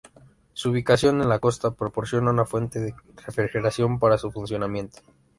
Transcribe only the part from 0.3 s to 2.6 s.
Su ubicación en la costa proporciona una